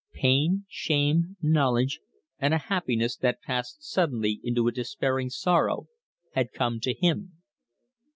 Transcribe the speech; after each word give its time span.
Pain, 0.13 0.65
shame, 0.67 1.37
knowledge, 1.43 1.99
and 2.39 2.55
a 2.55 2.65
happiness 2.73 3.15
that 3.17 3.39
passed 3.43 3.83
suddenly 3.83 4.39
into 4.43 4.67
a 4.67 4.71
despairing 4.71 5.29
sorrow, 5.29 5.89
had 6.33 6.53
come 6.53 6.79
to 6.79 6.95
him. 6.95 7.33